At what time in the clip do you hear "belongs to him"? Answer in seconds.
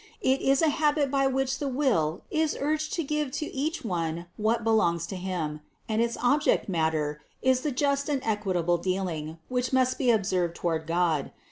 4.63-5.61